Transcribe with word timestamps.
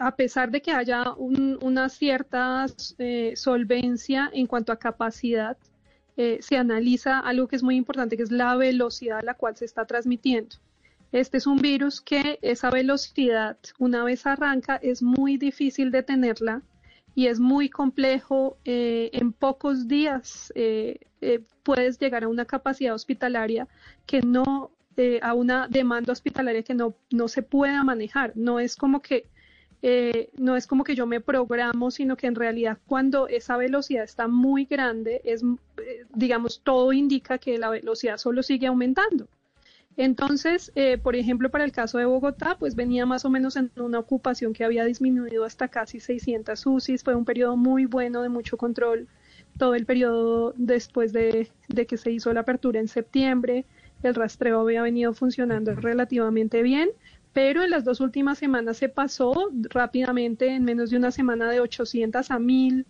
A 0.00 0.14
pesar 0.16 0.50
de 0.50 0.60
que 0.62 0.70
haya 0.72 1.12
un- 1.16 1.58
una 1.62 1.88
cierta 1.88 2.66
eh, 2.98 3.32
solvencia 3.36 4.30
en 4.32 4.46
cuanto 4.46 4.72
a 4.72 4.78
capacidad, 4.78 5.56
eh, 6.16 6.38
se 6.40 6.56
analiza 6.56 7.18
algo 7.20 7.46
que 7.48 7.56
es 7.56 7.62
muy 7.62 7.76
importante, 7.76 8.16
que 8.16 8.22
es 8.24 8.30
la 8.32 8.56
velocidad 8.56 9.18
a 9.18 9.22
la 9.22 9.34
cual 9.34 9.56
se 9.56 9.64
está 9.64 9.84
transmitiendo. 9.86 10.56
Este 11.12 11.38
es 11.38 11.46
un 11.46 11.58
virus 11.58 12.00
que 12.00 12.38
esa 12.42 12.70
velocidad, 12.70 13.56
una 13.78 14.04
vez 14.04 14.26
arranca, 14.26 14.76
es 14.76 15.02
muy 15.02 15.36
difícil 15.38 15.90
detenerla 15.90 16.62
y 17.14 17.26
es 17.28 17.40
muy 17.40 17.68
complejo. 17.70 18.58
eh, 18.64 19.10
en 19.12 19.32
pocos 19.32 19.88
días 19.88 20.52
puedes 21.62 21.98
llegar 21.98 22.24
a 22.24 22.28
una 22.28 22.44
capacidad 22.44 22.94
hospitalaria 22.94 23.66
que 24.06 24.20
no, 24.22 24.70
a 25.22 25.34
una 25.34 25.66
demanda 25.68 26.12
hospitalaria 26.12 26.62
que 26.62 26.74
no, 26.74 26.94
no 27.10 27.28
se 27.28 27.42
pueda 27.42 27.82
manejar. 27.84 28.32
No 28.34 28.58
es 28.60 28.76
como 28.76 29.00
que 29.00 29.26
eh, 29.82 30.30
no 30.36 30.56
es 30.56 30.66
como 30.66 30.82
que 30.82 30.94
yo 30.94 31.06
me 31.06 31.20
programo, 31.20 31.90
sino 31.90 32.16
que 32.16 32.26
en 32.26 32.34
realidad 32.34 32.78
cuando 32.86 33.28
esa 33.28 33.56
velocidad 33.56 34.04
está 34.04 34.26
muy 34.26 34.64
grande, 34.64 35.20
es, 35.24 35.42
eh, 35.42 36.04
digamos, 36.14 36.60
todo 36.64 36.92
indica 36.92 37.38
que 37.38 37.58
la 37.58 37.70
velocidad 37.70 38.16
solo 38.16 38.42
sigue 38.42 38.66
aumentando. 38.66 39.28
Entonces, 39.96 40.70
eh, 40.76 40.96
por 40.96 41.16
ejemplo, 41.16 41.50
para 41.50 41.64
el 41.64 41.72
caso 41.72 41.98
de 41.98 42.04
Bogotá, 42.04 42.56
pues 42.58 42.76
venía 42.76 43.04
más 43.04 43.24
o 43.24 43.30
menos 43.30 43.56
en 43.56 43.72
una 43.76 43.98
ocupación 43.98 44.52
que 44.52 44.64
había 44.64 44.84
disminuido 44.84 45.44
hasta 45.44 45.66
casi 45.68 45.98
600 45.98 46.64
UCIs. 46.66 47.02
Fue 47.02 47.16
un 47.16 47.24
periodo 47.24 47.56
muy 47.56 47.84
bueno 47.84 48.22
de 48.22 48.28
mucho 48.28 48.56
control. 48.56 49.08
Todo 49.58 49.74
el 49.74 49.86
periodo 49.86 50.54
después 50.56 51.12
de, 51.12 51.50
de 51.68 51.86
que 51.86 51.96
se 51.96 52.12
hizo 52.12 52.32
la 52.32 52.40
apertura 52.40 52.78
en 52.78 52.86
septiembre, 52.86 53.64
el 54.04 54.14
rastreo 54.14 54.60
había 54.60 54.82
venido 54.82 55.12
funcionando 55.14 55.74
relativamente 55.74 56.62
bien, 56.62 56.90
pero 57.38 57.62
en 57.62 57.70
las 57.70 57.84
dos 57.84 58.00
últimas 58.00 58.36
semanas 58.36 58.78
se 58.78 58.88
pasó 58.88 59.52
rápidamente, 59.70 60.48
en 60.48 60.64
menos 60.64 60.90
de 60.90 60.96
una 60.96 61.12
semana, 61.12 61.48
de 61.48 61.60
800 61.60 62.32
a 62.32 62.40
1000 62.40 62.84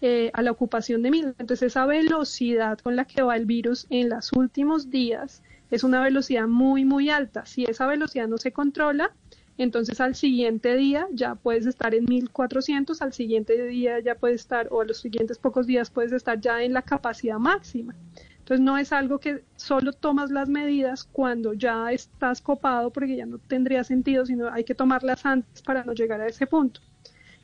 eh, 0.00 0.32
a 0.34 0.42
la 0.42 0.50
ocupación 0.50 1.02
de 1.02 1.12
1000. 1.12 1.24
Entonces, 1.38 1.62
esa 1.62 1.86
velocidad 1.86 2.80
con 2.80 2.96
la 2.96 3.04
que 3.04 3.22
va 3.22 3.36
el 3.36 3.46
virus 3.46 3.86
en 3.90 4.08
los 4.08 4.32
últimos 4.32 4.90
días 4.90 5.44
es 5.70 5.84
una 5.84 6.02
velocidad 6.02 6.48
muy, 6.48 6.84
muy 6.84 7.10
alta. 7.10 7.46
Si 7.46 7.62
esa 7.62 7.86
velocidad 7.86 8.26
no 8.26 8.38
se 8.38 8.50
controla, 8.50 9.12
entonces 9.56 10.00
al 10.00 10.16
siguiente 10.16 10.74
día 10.74 11.06
ya 11.12 11.36
puedes 11.36 11.66
estar 11.66 11.94
en 11.94 12.04
1400, 12.04 13.02
al 13.02 13.12
siguiente 13.12 13.68
día 13.68 14.00
ya 14.00 14.16
puedes 14.16 14.40
estar, 14.40 14.66
o 14.72 14.80
a 14.80 14.84
los 14.84 14.96
siguientes 14.96 15.38
pocos 15.38 15.68
días 15.68 15.90
puedes 15.90 16.10
estar 16.10 16.40
ya 16.40 16.64
en 16.64 16.72
la 16.72 16.82
capacidad 16.82 17.38
máxima. 17.38 17.94
Entonces 18.42 18.64
no 18.64 18.76
es 18.76 18.92
algo 18.92 19.20
que 19.20 19.44
solo 19.54 19.92
tomas 19.92 20.32
las 20.32 20.48
medidas 20.48 21.04
cuando 21.04 21.52
ya 21.52 21.92
estás 21.92 22.40
copado, 22.40 22.90
porque 22.90 23.14
ya 23.14 23.24
no 23.24 23.38
tendría 23.38 23.84
sentido, 23.84 24.26
sino 24.26 24.52
hay 24.52 24.64
que 24.64 24.74
tomarlas 24.74 25.24
antes 25.24 25.62
para 25.62 25.84
no 25.84 25.92
llegar 25.92 26.20
a 26.20 26.26
ese 26.26 26.48
punto. 26.48 26.80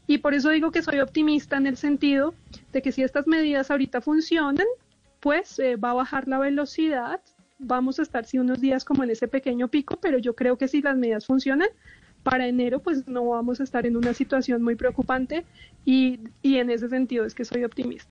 Y 0.09 0.19
por 0.19 0.35
eso 0.35 0.51
digo 0.51 0.73
que 0.73 0.83
soy 0.83 0.99
optimista 0.99 1.57
en 1.57 1.69
el 1.69 1.77
sentido 1.77 2.35
de 2.73 2.83
que 2.83 2.91
si 2.91 3.05
estas 3.05 3.29
medidas 3.29 3.71
ahorita 3.71 4.01
funcionan, 4.01 4.67
pues 5.21 5.61
eh, 5.61 5.77
va 5.77 5.91
a 5.91 5.95
bajar 5.95 6.27
la 6.27 6.41
velocidad, 6.41 7.21
vamos 7.61 8.01
a 8.01 8.03
estar 8.03 8.25
sí 8.25 8.41
unos 8.41 8.61
días 8.61 8.85
como 8.85 9.05
en 9.05 9.11
ese 9.11 9.29
pequeño 9.29 9.69
pico, 9.69 9.99
pero 10.03 10.19
yo 10.19 10.35
creo 10.35 10.59
que 10.59 10.67
si 10.67 10.83
las 10.83 10.97
medidas 10.97 11.27
funcionan, 11.27 11.69
para 12.25 12.49
enero 12.49 12.81
pues 12.81 13.07
no 13.07 13.25
vamos 13.29 13.61
a 13.61 13.63
estar 13.63 13.87
en 13.87 13.97
una 13.97 14.15
situación 14.15 14.63
muy 14.63 14.75
preocupante 14.75 15.45
y, 15.85 16.19
y 16.43 16.57
en 16.57 16.71
ese 16.71 16.89
sentido 16.89 17.25
es 17.25 17.35
que 17.35 17.45
soy 17.45 17.63
optimista. 17.63 18.11